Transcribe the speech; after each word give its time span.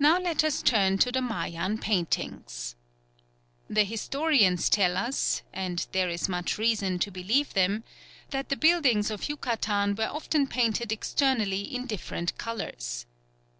Now 0.00 0.18
let 0.18 0.42
us 0.42 0.60
turn 0.62 0.98
to 0.98 1.12
the 1.12 1.22
Mayan 1.22 1.78
paintings. 1.78 2.74
The 3.70 3.84
historians 3.84 4.68
tell 4.68 4.96
us 4.96 5.42
and 5.52 5.86
there 5.92 6.08
is 6.08 6.28
much 6.28 6.58
reason 6.58 6.98
to 6.98 7.12
believe 7.12 7.54
them 7.54 7.84
that 8.30 8.48
the 8.48 8.56
buildings 8.56 9.12
of 9.12 9.28
Yucatan 9.28 9.94
were 9.94 10.10
often 10.10 10.48
painted 10.48 10.90
externally 10.90 11.72
in 11.72 11.86
different 11.86 12.36
colours. 12.36 13.06